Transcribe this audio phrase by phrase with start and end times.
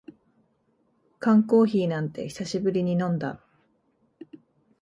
[1.19, 3.39] 缶コーヒーなんて久しぶりに飲んだ